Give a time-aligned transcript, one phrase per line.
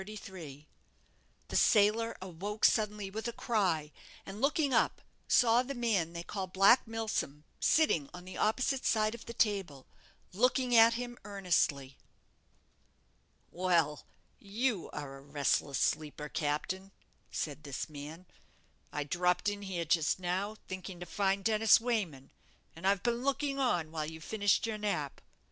[0.03, 0.63] The
[1.53, 3.91] sailor awoke suddenly with a cry,
[4.25, 9.13] and, looking up, saw the man they called Black Milsom sitting on the opposite side
[9.13, 9.85] of the table,
[10.33, 11.99] looking at him earnestly.
[13.51, 14.03] "Well,
[14.39, 16.91] you are a restless sleeper, captain!"
[17.29, 18.25] said this man:
[18.91, 22.31] "I dropped in here just now, thinking to find Dennis Wayman,
[22.75, 25.21] and I've been looking on while you finished your nap.